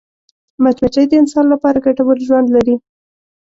مچمچۍ 0.63 1.05
د 1.09 1.13
انسان 1.21 1.45
لپاره 1.53 1.83
ګټور 1.85 2.17
ژوند 2.27 2.47
لري 2.55 2.75